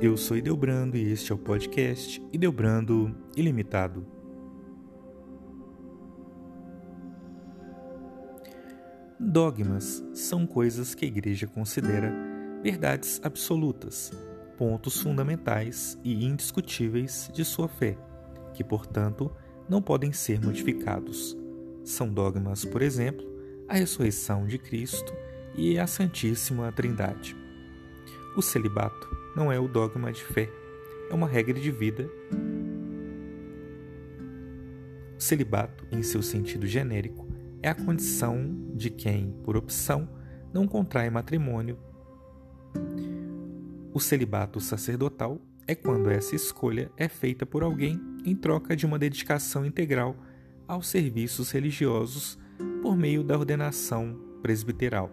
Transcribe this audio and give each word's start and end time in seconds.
eu 0.00 0.16
sou 0.16 0.36
Ideobrando 0.36 0.96
e 0.96 1.10
este 1.10 1.32
é 1.32 1.34
o 1.34 1.38
podcast 1.38 2.22
Ideobrando 2.32 3.12
Ilimitado. 3.36 4.06
Dogmas 9.18 10.04
são 10.14 10.46
coisas 10.46 10.94
que 10.94 11.04
a 11.04 11.08
Igreja 11.08 11.48
considera 11.48 12.14
verdades 12.62 13.20
absolutas, 13.24 14.12
pontos 14.56 15.02
fundamentais 15.02 15.98
e 16.04 16.24
indiscutíveis 16.24 17.28
de 17.34 17.44
sua 17.44 17.66
fé, 17.66 17.98
que, 18.54 18.62
portanto, 18.62 19.32
não 19.68 19.82
podem 19.82 20.12
ser 20.12 20.40
modificados. 20.40 21.36
São 21.82 22.08
dogmas, 22.08 22.64
por 22.64 22.82
exemplo, 22.82 23.26
a 23.68 23.74
ressurreição 23.74 24.46
de 24.46 24.58
Cristo 24.58 25.12
e 25.56 25.76
a 25.76 25.88
Santíssima 25.88 26.70
Trindade. 26.70 27.36
O 28.36 28.42
celibato 28.42 29.17
não 29.38 29.52
é 29.52 29.60
o 29.60 29.68
dogma 29.68 30.10
de 30.10 30.24
fé, 30.24 30.50
é 31.08 31.14
uma 31.14 31.28
regra 31.28 31.54
de 31.54 31.70
vida. 31.70 32.10
O 35.16 35.20
celibato, 35.20 35.86
em 35.92 36.02
seu 36.02 36.20
sentido 36.22 36.66
genérico, 36.66 37.24
é 37.62 37.68
a 37.68 37.74
condição 37.74 38.52
de 38.74 38.90
quem, 38.90 39.30
por 39.44 39.56
opção, 39.56 40.08
não 40.52 40.66
contrai 40.66 41.08
matrimônio. 41.08 41.78
O 43.94 44.00
celibato 44.00 44.60
sacerdotal 44.60 45.40
é 45.68 45.74
quando 45.74 46.10
essa 46.10 46.34
escolha 46.34 46.90
é 46.96 47.06
feita 47.08 47.46
por 47.46 47.62
alguém 47.62 48.00
em 48.24 48.34
troca 48.34 48.74
de 48.74 48.86
uma 48.86 48.98
dedicação 48.98 49.64
integral 49.64 50.16
aos 50.66 50.88
serviços 50.88 51.52
religiosos 51.52 52.36
por 52.82 52.96
meio 52.96 53.22
da 53.22 53.38
ordenação 53.38 54.18
presbiteral. 54.42 55.12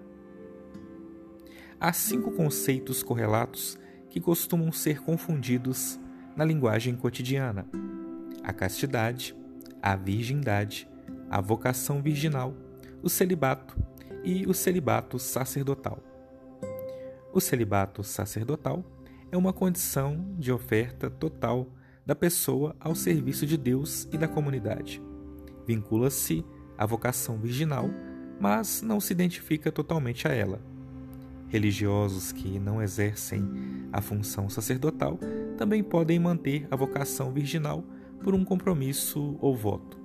Há 1.79 1.93
cinco 1.93 2.31
conceitos 2.31 3.03
correlatos 3.03 3.77
que 4.15 4.21
costumam 4.21 4.71
ser 4.71 5.01
confundidos 5.01 5.99
na 6.37 6.45
linguagem 6.45 6.95
cotidiana: 6.95 7.67
a 8.41 8.53
castidade, 8.53 9.35
a 9.81 9.93
virgindade, 9.97 10.87
a 11.29 11.41
vocação 11.41 12.01
virginal, 12.01 12.55
o 13.03 13.09
celibato 13.09 13.77
e 14.23 14.47
o 14.47 14.53
celibato 14.53 15.19
sacerdotal. 15.19 16.01
O 17.33 17.41
celibato 17.41 18.05
sacerdotal 18.05 18.85
é 19.29 19.35
uma 19.35 19.51
condição 19.51 20.33
de 20.39 20.49
oferta 20.49 21.09
total 21.09 21.67
da 22.05 22.15
pessoa 22.15 22.73
ao 22.79 22.95
serviço 22.95 23.45
de 23.45 23.57
Deus 23.57 24.07
e 24.13 24.17
da 24.17 24.29
comunidade. 24.29 25.03
Vincula-se 25.67 26.45
à 26.77 26.85
vocação 26.85 27.37
virginal, 27.37 27.89
mas 28.39 28.81
não 28.81 29.01
se 29.01 29.11
identifica 29.11 29.73
totalmente 29.73 30.25
a 30.25 30.31
ela. 30.31 30.61
Religiosos 31.55 32.33
que 32.33 32.59
não 32.59 32.81
exercem 32.81 33.49
a 33.93 34.01
função 34.01 34.49
sacerdotal 34.49 35.17
também 35.57 35.81
podem 35.81 36.19
manter 36.19 36.67
a 36.69 36.75
vocação 36.75 37.31
virginal 37.31 37.81
por 38.21 38.35
um 38.35 38.43
compromisso 38.43 39.37
ou 39.39 39.55
voto. 39.55 39.97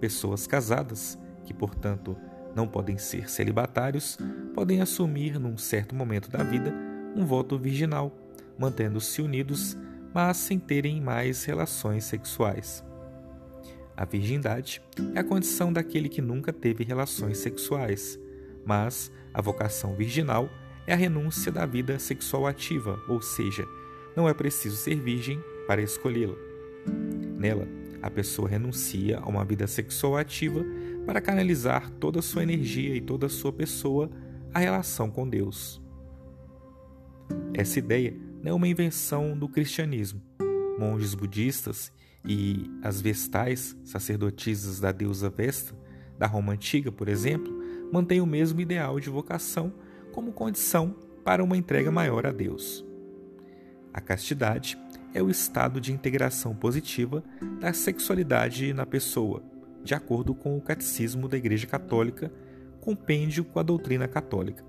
Pessoas 0.00 0.46
casadas, 0.46 1.18
que 1.44 1.52
portanto 1.52 2.16
não 2.56 2.66
podem 2.66 2.96
ser 2.96 3.28
celibatários, 3.28 4.16
podem 4.54 4.80
assumir 4.80 5.38
num 5.38 5.58
certo 5.58 5.94
momento 5.94 6.30
da 6.30 6.42
vida 6.42 6.74
um 7.14 7.26
voto 7.26 7.58
virginal, 7.58 8.10
mantendo-se 8.58 9.20
unidos, 9.20 9.76
mas 10.14 10.38
sem 10.38 10.58
terem 10.58 10.98
mais 10.98 11.44
relações 11.44 12.04
sexuais. 12.04 12.82
A 13.94 14.06
virgindade 14.06 14.80
é 15.14 15.20
a 15.20 15.24
condição 15.24 15.74
daquele 15.74 16.08
que 16.08 16.22
nunca 16.22 16.54
teve 16.54 16.84
relações 16.84 17.36
sexuais, 17.36 18.18
mas 18.64 19.12
a 19.34 19.42
vocação 19.42 19.94
virginal 19.94 20.48
é 20.90 20.92
a 20.92 20.96
renúncia 20.96 21.52
da 21.52 21.64
vida 21.64 22.00
sexual 22.00 22.48
ativa, 22.48 23.00
ou 23.06 23.22
seja, 23.22 23.64
não 24.16 24.28
é 24.28 24.34
preciso 24.34 24.76
ser 24.76 24.96
virgem 24.96 25.40
para 25.64 25.80
escolhê-la. 25.80 26.34
Nela, 27.38 27.68
a 28.02 28.10
pessoa 28.10 28.48
renuncia 28.48 29.20
a 29.20 29.28
uma 29.28 29.44
vida 29.44 29.68
sexual 29.68 30.16
ativa 30.16 30.64
para 31.06 31.20
canalizar 31.20 31.88
toda 32.00 32.18
a 32.18 32.22
sua 32.22 32.42
energia 32.42 32.96
e 32.96 33.00
toda 33.00 33.26
a 33.26 33.28
sua 33.28 33.52
pessoa 33.52 34.10
à 34.52 34.58
relação 34.58 35.08
com 35.12 35.28
Deus. 35.28 35.80
Essa 37.54 37.78
ideia 37.78 38.12
não 38.42 38.50
é 38.50 38.54
uma 38.54 38.66
invenção 38.66 39.38
do 39.38 39.48
cristianismo. 39.48 40.20
Monges 40.76 41.14
budistas 41.14 41.92
e 42.24 42.68
as 42.82 43.00
vestais, 43.00 43.76
sacerdotisas 43.84 44.80
da 44.80 44.90
deusa 44.90 45.30
Vesta, 45.30 45.72
da 46.18 46.26
Roma 46.26 46.52
antiga, 46.52 46.90
por 46.90 47.08
exemplo, 47.08 47.56
mantêm 47.92 48.20
o 48.20 48.26
mesmo 48.26 48.60
ideal 48.60 48.98
de 48.98 49.08
vocação 49.08 49.72
como 50.12 50.32
condição 50.32 50.94
para 51.24 51.42
uma 51.42 51.56
entrega 51.56 51.90
maior 51.90 52.26
a 52.26 52.32
Deus. 52.32 52.84
A 53.92 54.00
castidade 54.00 54.78
é 55.12 55.22
o 55.22 55.30
estado 55.30 55.80
de 55.80 55.92
integração 55.92 56.54
positiva 56.54 57.22
da 57.60 57.72
sexualidade 57.72 58.72
na 58.72 58.86
pessoa, 58.86 59.42
de 59.82 59.94
acordo 59.94 60.34
com 60.34 60.56
o 60.56 60.60
Catecismo 60.60 61.28
da 61.28 61.36
Igreja 61.36 61.66
Católica, 61.66 62.32
compêndio 62.80 63.44
com 63.44 63.58
a 63.58 63.62
doutrina 63.62 64.06
católica. 64.06 64.64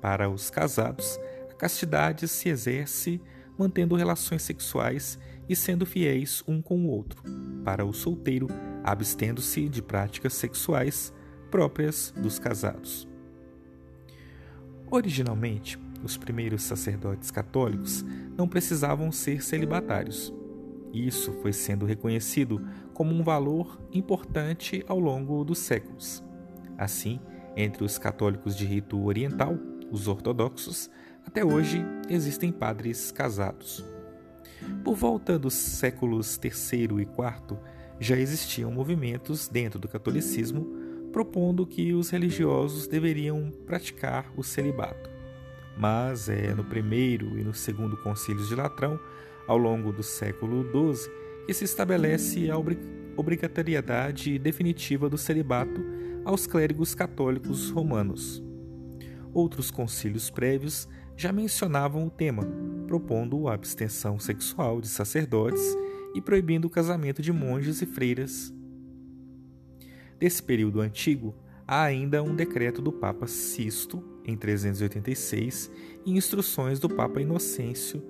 Para 0.00 0.28
os 0.28 0.50
casados, 0.50 1.18
a 1.50 1.54
castidade 1.54 2.26
se 2.28 2.48
exerce 2.48 3.20
mantendo 3.58 3.96
relações 3.96 4.42
sexuais 4.42 5.18
e 5.48 5.56
sendo 5.56 5.86
fiéis 5.86 6.42
um 6.46 6.60
com 6.62 6.84
o 6.84 6.88
outro. 6.88 7.22
Para 7.64 7.84
o 7.84 7.92
solteiro, 7.92 8.48
abstendo-se 8.84 9.68
de 9.68 9.82
práticas 9.82 10.34
sexuais 10.34 11.12
próprias 11.50 12.12
dos 12.16 12.38
casados. 12.38 13.08
Originalmente, 14.90 15.78
os 16.02 16.16
primeiros 16.16 16.62
sacerdotes 16.62 17.30
católicos 17.30 18.04
não 18.36 18.48
precisavam 18.48 19.12
ser 19.12 19.42
celibatários. 19.42 20.32
Isso 20.92 21.32
foi 21.42 21.52
sendo 21.52 21.84
reconhecido 21.84 22.66
como 22.94 23.14
um 23.14 23.22
valor 23.22 23.78
importante 23.92 24.82
ao 24.88 24.98
longo 24.98 25.44
dos 25.44 25.58
séculos. 25.58 26.24
Assim, 26.78 27.20
entre 27.54 27.84
os 27.84 27.98
católicos 27.98 28.56
de 28.56 28.64
rito 28.64 29.04
oriental, 29.04 29.58
os 29.90 30.08
ortodoxos, 30.08 30.90
até 31.26 31.44
hoje 31.44 31.84
existem 32.08 32.50
padres 32.50 33.10
casados. 33.10 33.84
Por 34.82 34.94
volta 34.94 35.38
dos 35.38 35.54
séculos 35.54 36.40
III 36.42 36.88
e 36.98 37.02
IV, 37.02 37.58
já 38.00 38.16
existiam 38.16 38.70
movimentos 38.70 39.48
dentro 39.48 39.78
do 39.78 39.88
catolicismo 39.88 40.77
propondo 41.18 41.66
que 41.66 41.92
os 41.94 42.10
religiosos 42.10 42.86
deveriam 42.86 43.50
praticar 43.66 44.32
o 44.36 44.44
celibato. 44.44 45.10
Mas 45.76 46.28
é 46.28 46.54
no 46.54 46.62
primeiro 46.62 47.36
e 47.36 47.42
no 47.42 47.52
segundo 47.52 47.96
concílios 47.96 48.46
de 48.46 48.54
Latrão, 48.54 49.00
ao 49.48 49.58
longo 49.58 49.92
do 49.92 50.00
século 50.00 50.62
XII, 50.62 51.10
que 51.44 51.52
se 51.52 51.64
estabelece 51.64 52.48
a 52.48 52.56
obrigatoriedade 53.16 54.38
definitiva 54.38 55.10
do 55.10 55.18
celibato 55.18 55.84
aos 56.24 56.46
clérigos 56.46 56.94
católicos 56.94 57.68
romanos. 57.70 58.40
Outros 59.34 59.72
concílios 59.72 60.30
prévios 60.30 60.88
já 61.16 61.32
mencionavam 61.32 62.06
o 62.06 62.10
tema, 62.10 62.44
propondo 62.86 63.48
a 63.48 63.54
abstenção 63.54 64.20
sexual 64.20 64.80
de 64.80 64.86
sacerdotes 64.86 65.76
e 66.14 66.20
proibindo 66.20 66.66
o 66.66 66.70
casamento 66.70 67.20
de 67.20 67.32
monges 67.32 67.82
e 67.82 67.86
freiras 67.86 68.56
Desse 70.18 70.42
período 70.42 70.80
antigo, 70.80 71.34
há 71.66 71.82
ainda 71.82 72.22
um 72.22 72.34
decreto 72.34 72.82
do 72.82 72.90
Papa 72.90 73.26
Sisto, 73.26 74.02
em 74.24 74.36
386, 74.36 75.70
e 76.04 76.12
instruções 76.12 76.80
do 76.80 76.88
Papa 76.88 77.20
Inocêncio, 77.20 78.02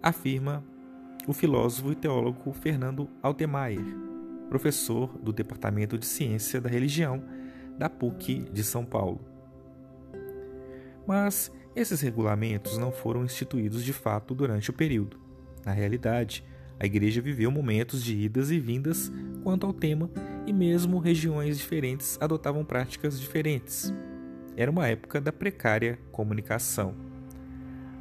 afirma 0.00 0.64
o 1.26 1.32
filósofo 1.32 1.92
e 1.92 1.94
teólogo 1.94 2.52
Fernando 2.52 3.08
Altemeyer, 3.22 3.84
professor 4.48 5.18
do 5.18 5.32
Departamento 5.32 5.98
de 5.98 6.06
Ciência 6.06 6.60
da 6.60 6.68
Religião 6.68 7.24
da 7.78 7.88
PUC 7.88 8.50
de 8.52 8.62
São 8.62 8.84
Paulo. 8.84 9.20
Mas 11.06 11.50
esses 11.74 12.00
regulamentos 12.00 12.78
não 12.78 12.92
foram 12.92 13.24
instituídos 13.24 13.82
de 13.82 13.92
fato 13.92 14.34
durante 14.34 14.70
o 14.70 14.74
período. 14.74 15.18
Na 15.64 15.72
realidade, 15.72 16.44
a 16.82 16.84
igreja 16.84 17.22
viveu 17.22 17.48
momentos 17.48 18.02
de 18.02 18.12
idas 18.12 18.50
e 18.50 18.58
vindas 18.58 19.12
quanto 19.44 19.64
ao 19.64 19.72
tema 19.72 20.10
e 20.44 20.52
mesmo 20.52 20.98
regiões 20.98 21.56
diferentes 21.56 22.18
adotavam 22.20 22.64
práticas 22.64 23.20
diferentes. 23.20 23.94
Era 24.56 24.68
uma 24.68 24.88
época 24.88 25.20
da 25.20 25.32
precária 25.32 25.96
comunicação. 26.10 26.92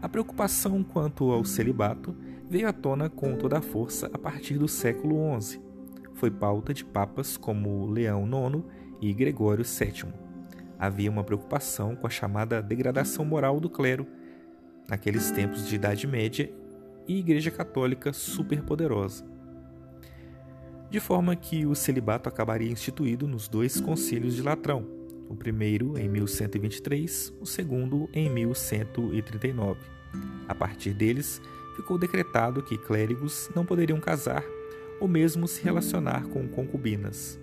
A 0.02 0.10
preocupação 0.10 0.84
quanto 0.84 1.32
ao 1.32 1.46
celibato 1.46 2.16
veio 2.50 2.68
à 2.68 2.74
tona 2.74 3.08
com 3.08 3.36
toda 3.36 3.60
a 3.60 3.62
força 3.62 4.10
a 4.12 4.18
partir 4.18 4.58
do 4.58 4.68
século 4.68 5.40
XI. 5.40 5.62
Foi 6.16 6.32
pauta 6.32 6.74
de 6.74 6.84
papas 6.84 7.38
como 7.38 7.86
Leão 7.86 8.26
IX 8.26 8.64
e 9.00 9.14
Gregório 9.14 9.64
VII. 9.64 10.12
Havia 10.80 11.12
uma 11.12 11.24
preocupação 11.24 11.96
com 11.96 12.08
a 12.08 12.10
chamada 12.10 12.64
degradação 12.64 13.24
moral 13.26 13.60
do 13.60 13.70
clero, 13.70 14.08
naqueles 14.90 15.30
tempos 15.30 15.68
de 15.68 15.76
Idade 15.76 16.08
Média 16.08 16.52
e 17.12 17.20
Igreja 17.20 17.52
Católica 17.52 18.14
superpoderosa 18.14 19.32
de 20.92 21.00
forma 21.00 21.38
que 21.38 21.66
o 21.66 21.74
celibato 21.74 22.28
acabaria 22.28 22.70
instituído 22.70 23.26
nos 23.26 23.48
dois 23.48 23.80
concílios 23.80 24.36
de 24.36 24.42
Latrão, 24.42 24.86
o 25.30 25.36
primeiro 25.36 25.98
em 25.98 26.10
1123, 26.10 27.34
o 27.40 27.46
segundo 27.46 28.10
em 28.14 28.30
1139. 28.30 29.80
A 30.50 30.54
partir 30.54 30.94
deles, 30.94 31.42
ficou 31.78 31.98
decretado 31.98 32.62
que 32.62 32.78
clérigos 32.78 33.50
não 33.56 33.66
poderiam 33.66 34.02
casar 34.02 34.44
ou 35.00 35.08
mesmo 35.08 35.48
se 35.48 35.64
relacionar 35.64 36.28
com 36.28 36.46
concubinas. 36.50 37.40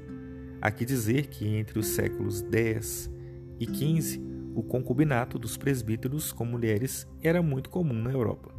Há 0.61 0.70
que 0.70 0.85
dizer 0.85 1.29
que 1.29 1.49
entre 1.49 1.79
os 1.79 1.87
séculos 1.87 2.44
X 2.53 3.11
e 3.59 3.65
XV, 3.65 4.20
o 4.55 4.62
concubinato 4.62 5.38
dos 5.38 5.56
presbíteros 5.56 6.32
com 6.32 6.44
mulheres 6.44 7.09
era 7.23 7.41
muito 7.41 7.70
comum 7.70 7.94
na 7.94 8.11
Europa. 8.11 8.53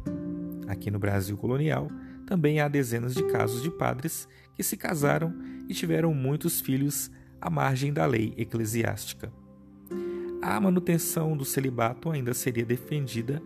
Aqui 0.70 0.88
no 0.88 1.00
Brasil 1.00 1.36
colonial, 1.36 1.90
também 2.24 2.60
há 2.60 2.68
dezenas 2.68 3.12
de 3.12 3.24
casos 3.24 3.60
de 3.60 3.72
padres 3.72 4.28
que 4.54 4.62
se 4.62 4.76
casaram 4.76 5.34
e 5.68 5.74
tiveram 5.74 6.14
muitos 6.14 6.60
filhos 6.60 7.10
à 7.40 7.50
margem 7.50 7.92
da 7.92 8.06
lei 8.06 8.32
eclesiástica. 8.36 9.32
A 10.40 10.60
manutenção 10.60 11.36
do 11.36 11.44
celibato 11.44 12.08
ainda 12.08 12.32
seria 12.32 12.64
defendida 12.64 13.42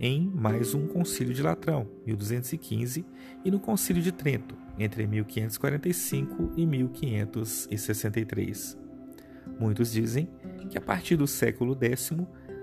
em 0.00 0.32
mais 0.34 0.72
um 0.72 0.86
concílio 0.86 1.34
de 1.34 1.42
Latrão, 1.42 1.86
1215, 2.06 3.04
e 3.44 3.50
no 3.50 3.60
concílio 3.60 4.02
de 4.02 4.10
Trento, 4.10 4.56
entre 4.78 5.06
1545 5.06 6.52
e 6.56 6.64
1563. 6.64 8.78
Muitos 9.60 9.92
dizem 9.92 10.30
que 10.70 10.78
a 10.78 10.80
partir 10.80 11.16
do 11.16 11.26
século 11.26 11.76
X 11.78 12.10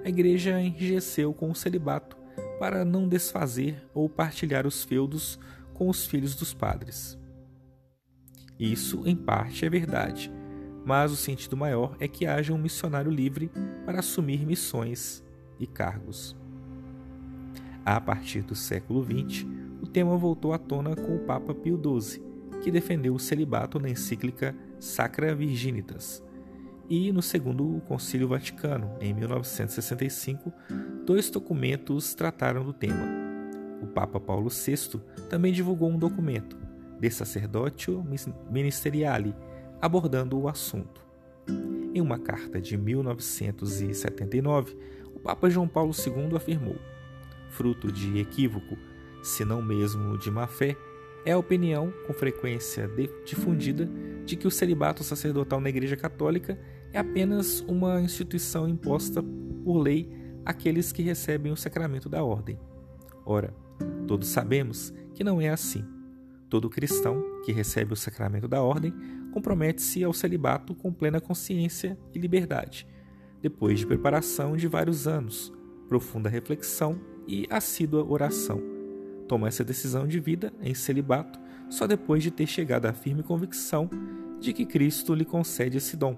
a 0.04 0.10
igreja 0.10 0.60
enrijeceu 0.60 1.36
com 1.36 1.52
o 1.52 1.56
celibato 1.56 2.20
para 2.62 2.86
não 2.86 3.08
desfazer 3.08 3.84
ou 3.92 4.08
partilhar 4.08 4.68
os 4.68 4.84
feudos 4.84 5.40
com 5.74 5.90
os 5.90 6.06
filhos 6.06 6.36
dos 6.36 6.54
padres. 6.54 7.18
Isso, 8.60 9.02
em 9.04 9.16
parte, 9.16 9.66
é 9.66 9.70
verdade, 9.70 10.32
mas 10.86 11.12
o 11.12 11.16
sentido 11.16 11.58
maior 11.58 11.98
é 12.00 12.08
que 12.08 12.28
haja 12.28 12.54
um 12.54 12.60
missionário 12.60 13.10
livre 13.12 13.50
para 13.84 13.98
assumir 13.98 14.46
missões 14.46 15.24
e 15.60 15.66
cargos. 15.66 16.38
A 17.84 18.00
partir 18.00 18.44
do 18.44 18.54
século 18.54 19.04
XX, 19.04 19.44
o 19.82 19.88
tema 19.88 20.16
voltou 20.16 20.54
à 20.54 20.60
tona 20.60 20.96
com 20.96 21.16
o 21.16 21.26
Papa 21.26 21.56
Pio 21.56 21.82
XII, 21.82 22.22
que 22.62 22.70
defendeu 22.70 23.16
o 23.16 23.20
celibato 23.20 23.80
na 23.80 23.90
encíclica 23.90 24.56
Sacra 24.80 25.34
Virginitas. 25.34 26.24
E 26.88 27.12
no 27.12 27.24
segundo 27.24 27.82
Concílio 27.88 28.28
Vaticano, 28.28 28.92
em 29.00 29.16
1965, 29.16 30.54
dois 31.06 31.30
documentos 31.30 32.14
trataram 32.14 32.64
do 32.64 32.74
tema. 32.74 33.06
O 33.82 33.88
Papa 33.88 34.20
Paulo 34.20 34.50
VI 34.50 35.00
também 35.30 35.52
divulgou 35.52 35.90
um 35.90 35.98
documento, 35.98 36.58
De 37.00 37.10
Sacerdotio 37.10 38.06
Ministeriale, 38.50 39.36
abordando 39.82 40.40
o 40.40 40.48
assunto. 40.48 41.02
Em 41.94 42.00
uma 42.00 42.20
carta 42.20 42.62
de 42.62 42.78
1979, 42.78 44.78
o 45.16 45.20
Papa 45.20 45.50
João 45.50 45.68
Paulo 45.68 45.94
II 45.94 46.36
afirmou: 46.36 46.76
fruto 47.50 47.92
de 47.92 48.20
equívoco, 48.20 48.78
se 49.24 49.44
não 49.44 49.62
mesmo 49.62 50.18
de 50.18 50.30
má 50.30 50.48
fé, 50.48 50.78
é 51.26 51.34
a 51.34 51.38
opinião, 51.38 51.94
com 52.08 52.14
frequência 52.14 52.90
difundida, 53.26 53.90
de 54.26 54.36
que 54.36 54.48
o 54.48 54.52
celibato 54.52 55.04
sacerdotal 55.04 55.60
na 55.60 55.70
Igreja 55.70 55.96
Católica 55.96 56.58
é 56.94 57.00
apenas 57.00 57.62
uma 57.68 58.02
instituição 58.02 58.68
imposta 58.68 59.24
por 59.64 59.78
lei 59.78 60.21
àqueles 60.46 60.92
que 60.92 61.02
recebem 61.02 61.52
o 61.52 61.58
sacramento 61.58 62.10
da 62.10 62.24
ordem. 62.24 62.60
Ora, 63.26 63.54
todos 64.08 64.28
sabemos 64.28 64.94
que 65.14 65.24
não 65.24 65.42
é 65.42 65.50
assim. 65.50 65.86
Todo 66.50 66.70
cristão 66.70 67.24
que 67.46 67.52
recebe 67.52 67.94
o 67.94 67.96
sacramento 67.96 68.48
da 68.48 68.62
ordem 68.62 68.94
compromete-se 69.32 70.04
ao 70.04 70.14
celibato 70.14 70.76
com 70.76 70.92
plena 70.92 71.22
consciência 71.22 71.98
e 72.14 72.20
liberdade, 72.20 72.86
depois 73.42 73.80
de 73.80 73.88
preparação 73.88 74.58
de 74.58 74.68
vários 74.68 75.08
anos, 75.08 75.54
profunda 75.88 76.30
reflexão 76.30 77.00
e 77.28 77.48
assídua 77.50 78.04
oração. 78.04 78.62
Toma 79.28 79.48
essa 79.48 79.64
decisão 79.64 80.06
de 80.06 80.20
vida 80.20 80.52
em 80.62 80.74
celibato 80.74 81.40
só 81.70 81.88
depois 81.88 82.22
de 82.22 82.30
ter 82.30 82.48
chegado 82.48 82.86
à 82.86 82.94
firme 82.94 83.24
convicção 83.24 83.90
de 84.42 84.52
que 84.52 84.66
Cristo 84.66 85.16
lhe 85.16 85.24
concede 85.24 85.78
esse 85.78 85.96
dom, 85.96 86.18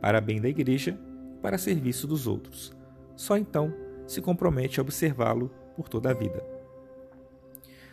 para 0.00 0.20
bem 0.20 0.40
da 0.40 0.48
igreja 0.48 0.98
para 1.40 1.56
serviço 1.56 2.06
dos 2.06 2.26
outros. 2.26 2.72
Só 3.20 3.36
então 3.36 3.70
se 4.06 4.22
compromete 4.22 4.80
a 4.80 4.82
observá-lo 4.82 5.50
por 5.76 5.90
toda 5.90 6.10
a 6.10 6.14
vida. 6.14 6.42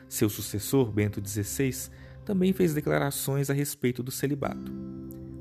Seu 0.08 0.30
sucessor, 0.30 0.90
Bento 0.90 1.22
XVI, 1.22 1.92
também 2.24 2.54
fez 2.54 2.74
declarações 2.74 3.50
a 3.50 3.54
respeito 3.54 4.02
do 4.02 4.10
celibato. 4.10 4.72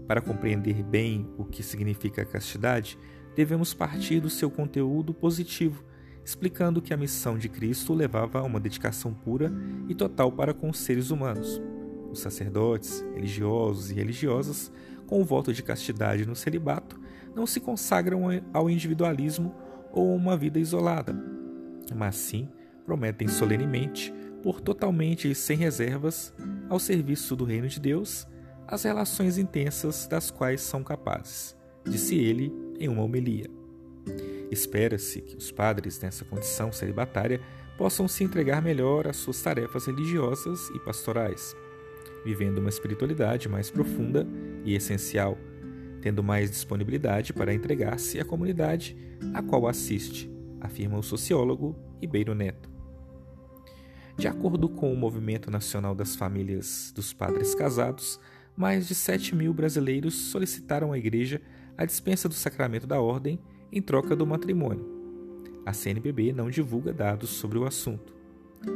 Para 0.04 0.20
compreender 0.20 0.82
bem 0.82 1.32
o 1.38 1.44
que 1.44 1.62
significa 1.62 2.24
castidade, 2.24 2.98
devemos 3.36 3.72
partir 3.72 4.18
do 4.18 4.28
seu 4.28 4.50
conteúdo 4.50 5.14
positivo 5.14 5.84
explicando 6.24 6.82
que 6.82 6.92
a 6.92 6.96
missão 6.96 7.38
de 7.38 7.48
Cristo 7.48 7.94
levava 7.94 8.40
a 8.40 8.42
uma 8.42 8.58
dedicação 8.58 9.14
pura 9.14 9.52
e 9.88 9.94
total 9.94 10.32
para 10.32 10.52
com 10.52 10.68
os 10.68 10.80
seres 10.80 11.12
humanos. 11.12 11.62
Os 12.10 12.18
sacerdotes, 12.18 13.04
religiosos 13.14 13.92
e 13.92 13.94
religiosas, 13.94 14.72
com 15.06 15.20
o 15.20 15.24
voto 15.24 15.52
de 15.52 15.62
castidade 15.62 16.26
no 16.26 16.34
celibato, 16.34 16.98
não 17.36 17.46
se 17.46 17.60
consagram 17.60 18.22
ao 18.52 18.68
individualismo 18.68 19.54
ou 19.96 20.14
uma 20.14 20.36
vida 20.36 20.58
isolada, 20.58 21.16
mas 21.94 22.16
sim 22.16 22.50
prometem 22.84 23.26
solenemente, 23.26 24.12
por 24.42 24.60
totalmente 24.60 25.28
e 25.30 25.34
sem 25.34 25.56
reservas, 25.56 26.34
ao 26.68 26.78
serviço 26.78 27.34
do 27.34 27.44
reino 27.44 27.66
de 27.66 27.80
Deus, 27.80 28.28
as 28.68 28.84
relações 28.84 29.38
intensas 29.38 30.06
das 30.06 30.30
quais 30.30 30.60
são 30.60 30.84
capazes, 30.84 31.56
disse 31.82 32.14
ele 32.14 32.52
em 32.78 32.88
uma 32.88 33.02
homilia. 33.02 33.50
Espera-se 34.50 35.22
que 35.22 35.36
os 35.36 35.50
padres 35.50 35.98
nessa 35.98 36.26
condição 36.26 36.70
celibatária 36.70 37.40
possam 37.78 38.06
se 38.06 38.22
entregar 38.22 38.60
melhor 38.60 39.08
às 39.08 39.16
suas 39.16 39.40
tarefas 39.40 39.86
religiosas 39.86 40.68
e 40.74 40.78
pastorais, 40.78 41.56
vivendo 42.22 42.58
uma 42.58 42.68
espiritualidade 42.68 43.48
mais 43.48 43.70
profunda 43.70 44.26
e 44.62 44.74
essencial, 44.74 45.38
tendo 46.00 46.22
mais 46.22 46.50
disponibilidade 46.50 47.32
para 47.32 47.54
entregar-se 47.54 48.20
à 48.20 48.24
comunidade 48.24 48.96
a 49.34 49.42
qual 49.42 49.66
assiste, 49.66 50.30
afirma 50.60 50.98
o 50.98 51.02
sociólogo 51.02 51.76
Ribeiro 52.00 52.34
Neto. 52.34 52.70
De 54.16 54.26
acordo 54.26 54.68
com 54.68 54.92
o 54.92 54.96
Movimento 54.96 55.50
Nacional 55.50 55.94
das 55.94 56.16
Famílias 56.16 56.92
dos 56.94 57.12
Padres 57.12 57.54
Casados, 57.54 58.18
mais 58.56 58.88
de 58.88 58.94
7 58.94 59.34
mil 59.34 59.52
brasileiros 59.52 60.14
solicitaram 60.14 60.92
à 60.92 60.98
Igreja 60.98 61.42
a 61.76 61.84
dispensa 61.84 62.28
do 62.28 62.34
sacramento 62.34 62.86
da 62.86 63.00
ordem 63.00 63.38
em 63.70 63.82
troca 63.82 64.16
do 64.16 64.26
matrimônio. 64.26 64.96
A 65.66 65.72
CNBB 65.72 66.32
não 66.32 66.48
divulga 66.48 66.92
dados 66.92 67.30
sobre 67.30 67.58
o 67.58 67.66
assunto. 67.66 68.14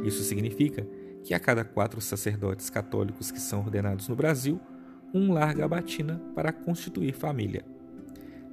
Isso 0.03 0.23
significa 0.23 0.87
que 1.23 1.33
a 1.33 1.39
cada 1.39 1.63
quatro 1.63 1.99
sacerdotes 2.01 2.69
católicos 2.69 3.31
que 3.31 3.39
são 3.39 3.61
ordenados 3.61 4.07
no 4.07 4.15
Brasil, 4.15 4.59
um 5.13 5.33
larga 5.33 5.65
a 5.65 5.67
batina 5.67 6.21
para 6.33 6.51
constituir 6.51 7.13
família. 7.13 7.63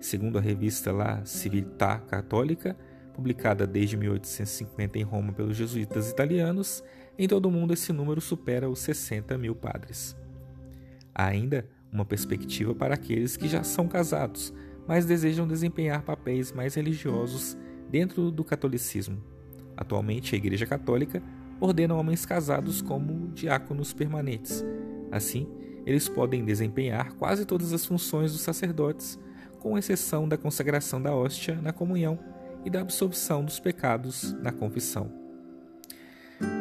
Segundo 0.01 0.39
a 0.39 0.41
revista 0.41 0.93
La 0.93 1.25
Civiltà 1.25 1.99
Católica, 1.99 2.77
publicada 3.15 3.67
desde 3.67 3.97
1850 3.97 4.99
em 4.99 5.03
Roma 5.03 5.33
pelos 5.33 5.57
jesuítas 5.57 6.11
italianos, 6.11 6.85
em 7.19 7.27
todo 7.27 7.47
o 7.47 7.51
mundo 7.51 7.75
esse 7.75 7.93
número 7.93 8.21
supera 8.21 8.69
os 8.69 8.79
60 8.79 9.37
mil 9.37 9.55
padres. 9.55 10.17
Há 11.15 11.27
ainda 11.27 11.69
uma 11.93 12.05
perspectiva 12.05 12.75
para 12.75 12.95
aqueles 12.95 13.37
que 13.37 13.49
já 13.49 13.65
são 13.65 13.89
casados, 13.89 14.55
mas 14.87 15.05
desejam 15.05 15.49
desempenhar 15.49 16.03
papéis 16.03 16.53
mais 16.53 16.77
religiosos 16.77 17.59
dentro 17.91 18.31
do 18.31 18.45
catolicismo. 18.45 19.23
Atualmente, 19.77 20.35
a 20.35 20.39
Igreja 20.39 20.67
Católica 20.67 21.23
ordena 21.61 21.95
homens 21.95 22.25
casados 22.25 22.81
como 22.81 23.33
diáconos 23.33 23.93
permanentes. 23.93 24.65
Assim, 25.11 25.49
eles 25.89 26.07
podem 26.07 26.45
desempenhar 26.45 27.15
quase 27.15 27.47
todas 27.47 27.73
as 27.73 27.87
funções 27.87 28.33
dos 28.33 28.43
sacerdotes, 28.43 29.19
com 29.59 29.79
exceção 29.79 30.29
da 30.29 30.37
consagração 30.37 31.01
da 31.01 31.15
hóstia 31.15 31.59
na 31.63 31.73
comunhão 31.73 32.19
e 32.63 32.69
da 32.69 32.83
absolvição 32.83 33.43
dos 33.43 33.59
pecados 33.59 34.35
na 34.43 34.53
confissão. 34.53 35.11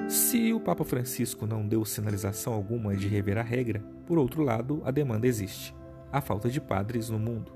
Se 0.08 0.54
o 0.54 0.62
Papa 0.62 0.86
Francisco 0.86 1.46
não 1.46 1.68
deu 1.68 1.84
sinalização 1.84 2.54
alguma 2.54 2.96
de 2.96 3.10
rever 3.10 3.38
a 3.38 3.42
regra, 3.42 3.82
por 4.06 4.18
outro 4.18 4.42
lado, 4.44 4.82
a 4.86 4.92
demanda 4.92 5.28
existe: 5.28 5.76
a 6.10 6.22
falta 6.22 6.50
de 6.50 6.62
padres 6.62 7.10
no 7.10 7.20
mundo. 7.20 7.52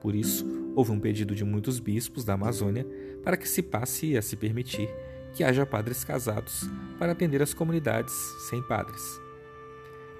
Por 0.00 0.14
isso, 0.14 0.46
houve 0.76 0.92
um 0.92 1.00
pedido 1.00 1.34
de 1.34 1.44
muitos 1.44 1.80
bispos 1.80 2.24
da 2.24 2.34
Amazônia 2.34 2.86
para 3.24 3.36
que 3.36 3.48
se 3.48 3.64
passe 3.64 4.16
a 4.16 4.22
se 4.22 4.36
permitir 4.36 4.88
que 5.34 5.42
haja 5.42 5.66
padres 5.66 6.04
casados 6.04 6.70
para 7.00 7.10
atender 7.10 7.42
as 7.42 7.52
comunidades 7.52 8.14
sem 8.48 8.62
padres. 8.62 9.02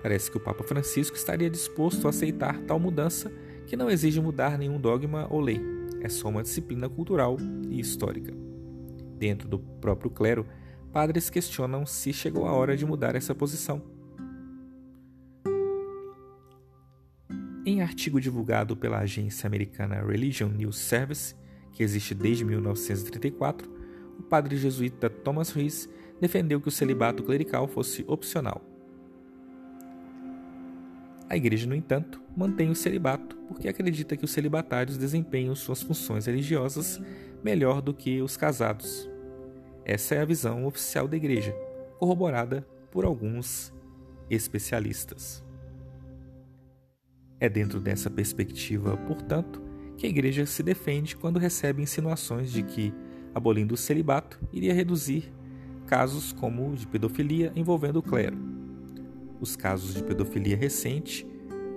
Parece 0.03 0.31
que 0.31 0.37
o 0.37 0.41
Papa 0.41 0.65
Francisco 0.65 1.17
estaria 1.17 1.51
disposto 1.51 2.07
a 2.07 2.11
aceitar 2.11 2.59
tal 2.63 2.79
mudança 2.79 3.31
que 3.67 3.77
não 3.77 3.91
exige 3.91 4.21
mudar 4.21 4.59
nenhum 4.59 4.81
dogma 4.81 5.27
ou 5.31 5.41
lei, 5.41 5.61
é 6.01 6.09
só 6.09 6.29
uma 6.29 6.43
disciplina 6.43 6.89
cultural 6.89 7.37
e 7.69 7.79
histórica. 7.79 8.33
Dentro 9.19 9.49
do 9.49 9.59
próprio 9.59 10.11
clero, 10.11 10.47
padres 10.93 11.31
questionam 11.31 11.85
se 11.85 12.13
chegou 12.13 12.47
a 12.47 12.53
hora 12.53 12.77
de 12.77 12.87
mudar 12.87 13.15
essa 13.15 13.35
posição 13.35 13.83
Em 17.71 17.83
artigo 17.83 18.19
divulgado 18.21 18.75
pela 18.75 18.99
agência 18.99 19.47
americana 19.47 20.03
Religion 20.03 20.49
News 20.49 20.79
Service, 20.79 21.37
que 21.73 21.83
existe 21.83 22.15
desde 22.15 22.43
1934, 22.43 23.71
o 24.19 24.23
padre 24.23 24.57
jesuíta 24.57 25.11
Thomas 25.11 25.53
Rees 25.53 25.87
defendeu 26.19 26.59
que 26.59 26.69
o 26.69 26.73
celibato 26.73 27.23
clerical 27.23 27.69
fosse 27.69 28.03
opcional. 28.09 28.61
A 31.31 31.37
Igreja, 31.37 31.65
no 31.65 31.77
entanto, 31.77 32.21
mantém 32.37 32.71
o 32.71 32.75
celibato 32.75 33.37
porque 33.47 33.69
acredita 33.69 34.17
que 34.17 34.25
os 34.25 34.33
celibatários 34.33 34.99
desempenham 34.99 35.55
suas 35.55 35.81
funções 35.81 36.27
religiosas 36.27 37.01
melhor 37.41 37.81
do 37.81 37.95
que 37.95 38.21
os 38.21 38.37
casados. 38.37 39.09
Essa 39.85 40.17
é 40.17 40.23
a 40.23 40.25
visão 40.25 40.67
oficial 40.67 41.07
da 41.07 41.17
Igreja, 41.17 41.55
corroborada 42.01 42.67
por 42.91 43.05
alguns 43.05 43.73
especialistas. 44.29 45.45
É 47.39 47.49
dentro 47.49 47.81
dessa 47.81 48.11
perspectiva, 48.11 48.97
portanto, 48.97 49.63
que 49.97 50.07
a 50.09 50.11
Igreja 50.11 50.45
se 50.47 50.65
defende 50.65 51.15
quando 51.15 51.39
recebe 51.39 51.81
insinuações 51.81 52.51
de 52.51 52.65
que, 52.65 52.93
abolindo 53.33 53.75
o 53.75 53.79
celibato, 53.79 54.41
iria 54.53 54.75
reduzir 54.75 55.33
casos 55.87 56.33
como 56.33 56.75
de 56.75 56.89
pedofilia 56.89 57.53
envolvendo 57.55 58.01
o 58.01 58.03
clero. 58.03 58.60
Os 59.41 59.57
casos 59.57 59.95
de 59.95 60.03
pedofilia 60.03 60.57
recente 60.57 61.27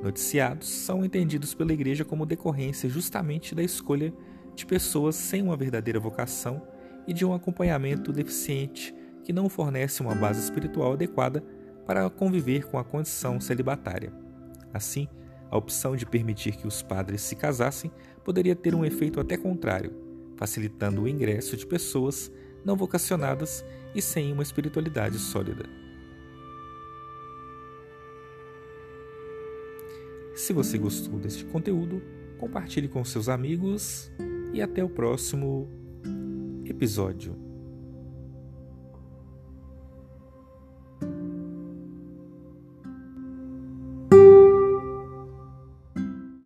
noticiados 0.03 0.67
são 0.67 1.05
entendidos 1.05 1.55
pela 1.55 1.71
Igreja 1.71 2.03
como 2.03 2.25
decorrência 2.25 2.89
justamente 2.89 3.55
da 3.55 3.63
escolha 3.63 4.13
de 4.53 4.65
pessoas 4.65 5.15
sem 5.15 5.41
uma 5.41 5.55
verdadeira 5.55 5.99
vocação 5.99 6.61
e 7.07 7.13
de 7.13 7.25
um 7.25 7.33
acompanhamento 7.33 8.11
deficiente 8.11 8.93
que 9.23 9.31
não 9.31 9.47
fornece 9.47 10.01
uma 10.01 10.13
base 10.13 10.41
espiritual 10.41 10.93
adequada 10.93 11.41
para 11.87 12.09
conviver 12.09 12.65
com 12.65 12.77
a 12.77 12.83
condição 12.83 13.39
celibatária. 13.39 14.13
Assim, 14.73 15.07
a 15.49 15.57
opção 15.57 15.95
de 15.95 16.05
permitir 16.05 16.57
que 16.57 16.67
os 16.67 16.81
padres 16.81 17.21
se 17.21 17.35
casassem 17.35 17.91
poderia 18.25 18.55
ter 18.55 18.75
um 18.75 18.83
efeito 18.83 19.19
até 19.19 19.37
contrário, 19.37 19.93
facilitando 20.35 21.03
o 21.03 21.07
ingresso 21.07 21.55
de 21.55 21.65
pessoas 21.65 22.29
não 22.65 22.75
vocacionadas 22.75 23.63
e 23.95 24.01
sem 24.01 24.33
uma 24.33 24.43
espiritualidade 24.43 25.17
sólida. 25.17 25.65
Se 30.43 30.51
você 30.51 30.77
gostou 30.77 31.17
deste 31.17 31.45
conteúdo, 31.45 32.01
compartilhe 32.37 32.89
com 32.89 33.01
seus 33.05 33.29
amigos 33.29 34.11
e 34.53 34.61
até 34.61 34.83
o 34.83 34.89
próximo 34.89 35.69
episódio. 36.65 37.42